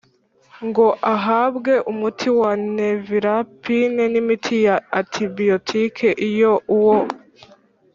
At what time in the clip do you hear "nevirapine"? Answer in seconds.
2.75-4.03